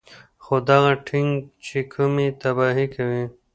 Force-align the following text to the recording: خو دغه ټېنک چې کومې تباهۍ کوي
خو 0.43 0.55
دغه 0.69 0.91
ټېنک 1.07 1.33
چې 1.65 1.79
کومې 1.93 2.27
تباهۍ 2.41 2.87
کوي 2.95 3.23